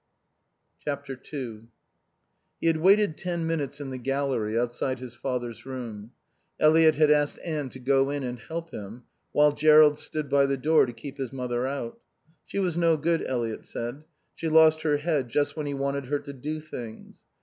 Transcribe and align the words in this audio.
ii 0.87 1.61
He 2.59 2.65
had 2.65 2.77
waited 2.77 3.19
ten 3.19 3.45
minutes 3.45 3.79
in 3.79 3.91
the 3.91 3.99
gallery 3.99 4.57
outside 4.59 4.97
his 4.97 5.13
father's 5.13 5.63
room. 5.63 6.09
Eliot 6.59 6.95
had 6.95 7.11
asked 7.11 7.37
Anne 7.45 7.69
to 7.69 7.77
go 7.77 8.09
in 8.09 8.23
and 8.23 8.39
help 8.39 8.71
him 8.71 9.03
while 9.31 9.51
Jerrold 9.51 9.99
stood 9.99 10.27
by 10.27 10.47
the 10.47 10.57
door 10.57 10.87
to 10.87 10.91
keep 10.93 11.19
his 11.19 11.31
mother 11.31 11.67
out. 11.67 11.99
She 12.47 12.57
was 12.57 12.75
no 12.75 12.97
good, 12.97 13.21
Eliot 13.27 13.63
said. 13.63 14.05
She 14.33 14.49
lost 14.49 14.81
her 14.81 14.97
head 14.97 15.29
just 15.29 15.55
when 15.55 15.67
he 15.67 15.75
wanted 15.75 16.07
her 16.07 16.17
to 16.17 16.33
do 16.33 16.59
things. 16.59 17.23